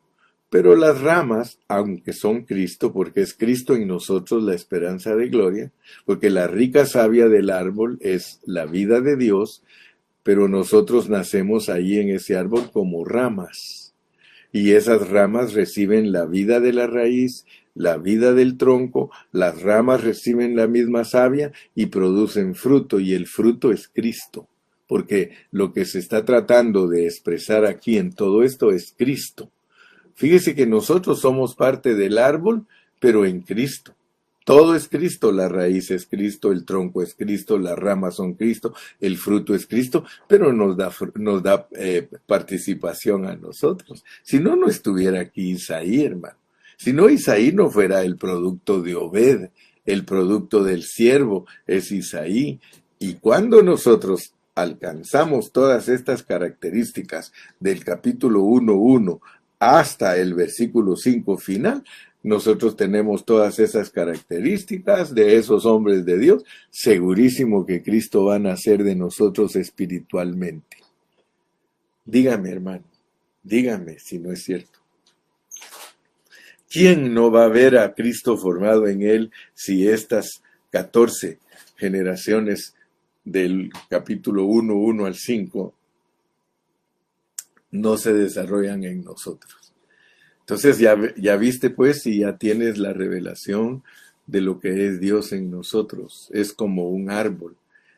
[0.54, 5.72] Pero las ramas, aunque son Cristo, porque es Cristo en nosotros la esperanza de gloria,
[6.06, 9.64] porque la rica savia del árbol es la vida de Dios,
[10.22, 13.96] pero nosotros nacemos ahí en ese árbol como ramas.
[14.52, 20.04] Y esas ramas reciben la vida de la raíz, la vida del tronco, las ramas
[20.04, 24.48] reciben la misma savia y producen fruto, y el fruto es Cristo.
[24.86, 29.50] Porque lo que se está tratando de expresar aquí en todo esto es Cristo.
[30.16, 32.66] Fíjese que nosotros somos parte del árbol,
[33.00, 33.94] pero en Cristo.
[34.46, 38.74] Todo es Cristo, la raíz es Cristo, el tronco es Cristo, las ramas son Cristo,
[39.00, 44.04] el fruto es Cristo, pero nos da, nos da eh, participación a nosotros.
[44.22, 46.36] Si no, no estuviera aquí Isaí, hermano.
[46.76, 49.50] Si no, Isaí no fuera el producto de Obed,
[49.86, 52.60] el producto del siervo es Isaí.
[53.00, 59.20] Y cuando nosotros alcanzamos todas estas características del capítulo 1.1
[59.60, 61.84] hasta el versículo 5 final,
[62.24, 68.40] nosotros tenemos todas esas características de esos hombres de Dios, segurísimo que Cristo va a
[68.40, 70.78] nacer de nosotros espiritualmente.
[72.06, 72.86] Dígame, hermano,
[73.44, 74.80] dígame si no es cierto.
[76.70, 80.42] ¿Quién no va a ver a Cristo formado en él si estas
[80.72, 81.38] 14
[81.76, 82.74] generaciones
[83.24, 85.74] del capítulo 1, 1 al 5
[87.74, 89.74] no se desarrollan en nosotros.
[90.42, 93.84] Entonces ya, ya viste pues y ya tienes la revelación
[94.28, 96.30] de lo que es Dios en nosotros.
[96.32, 97.56] Es como un árbol.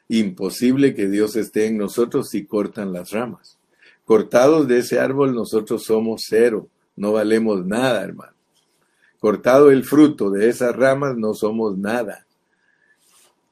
[0.08, 3.58] Imposible que Dios esté en nosotros si cortan las ramas.
[4.06, 8.34] Cortados de ese árbol nosotros somos cero, no valemos nada, hermano.
[9.20, 12.26] Cortado el fruto de esas ramas no somos nada.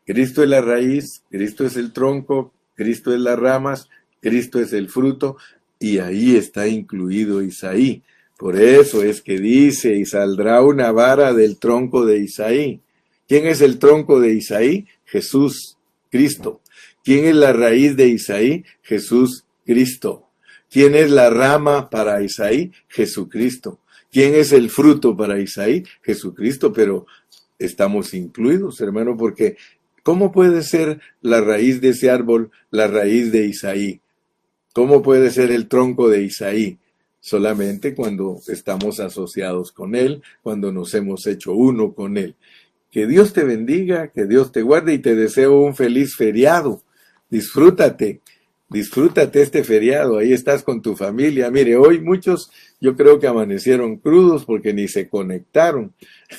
[0.06, 3.90] Cristo es la raíz, Cristo es el tronco, Cristo es las ramas,
[4.22, 5.38] Cristo es el fruto,
[5.84, 8.04] y ahí está incluido Isaí.
[8.38, 12.80] Por eso es que dice, y saldrá una vara del tronco de Isaí.
[13.28, 14.88] ¿Quién es el tronco de Isaí?
[15.04, 15.78] Jesús,
[16.10, 16.62] Cristo.
[17.04, 18.64] ¿Quién es la raíz de Isaí?
[18.82, 20.30] Jesús, Cristo.
[20.72, 22.72] ¿Quién es la rama para Isaí?
[22.88, 23.82] Jesucristo.
[24.10, 25.84] ¿Quién es el fruto para Isaí?
[26.02, 27.08] Jesucristo, pero
[27.60, 29.58] estamos incluidos, hermano, porque
[30.02, 34.00] ¿cómo puede ser la raíz de ese árbol la raíz de Isaí?
[34.74, 36.80] ¿Cómo puede ser el tronco de Isaí?
[37.20, 42.36] Solamente cuando estamos asociados con Él, cuando nos hemos hecho uno con Él.
[42.92, 46.82] Que Dios te bendiga, que Dios te guarde y te deseo un feliz feriado.
[47.30, 48.22] Disfrútate,
[48.70, 51.52] disfrútate este feriado, ahí estás con tu familia.
[51.52, 52.52] Mire, hoy muchos
[52.82, 55.94] yo creo que amanecieron crudos porque ni se conectaron,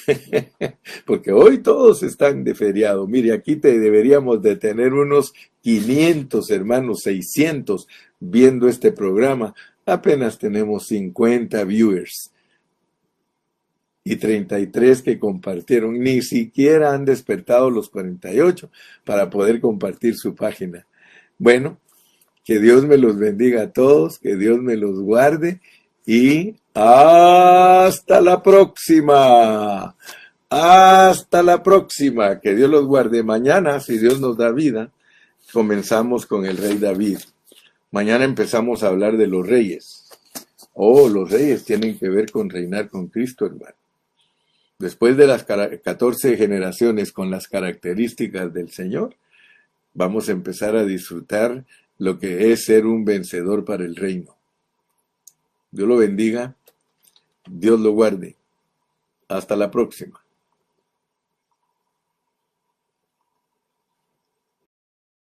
[1.06, 3.06] porque hoy todos están de feriado.
[3.06, 5.32] Mire, aquí te deberíamos de tener unos
[5.62, 7.86] 500 hermanos, 600
[8.30, 9.54] viendo este programa.
[9.86, 12.32] Apenas tenemos 50 viewers
[14.04, 15.98] y 33 que compartieron.
[15.98, 18.70] Ni siquiera han despertado los 48
[19.04, 20.86] para poder compartir su página.
[21.38, 21.78] Bueno,
[22.44, 25.60] que Dios me los bendiga a todos, que Dios me los guarde
[26.06, 29.96] y hasta la próxima.
[30.50, 32.40] Hasta la próxima.
[32.40, 33.22] Que Dios los guarde.
[33.22, 34.90] Mañana, si Dios nos da vida,
[35.52, 37.18] comenzamos con el rey David.
[37.94, 40.08] Mañana empezamos a hablar de los reyes.
[40.72, 43.76] Oh, los reyes tienen que ver con reinar con Cristo, hermano.
[44.80, 49.14] Después de las 14 generaciones con las características del Señor,
[49.92, 51.64] vamos a empezar a disfrutar
[51.98, 54.36] lo que es ser un vencedor para el reino.
[55.70, 56.56] Dios lo bendiga,
[57.48, 58.34] Dios lo guarde.
[59.28, 60.23] Hasta la próxima.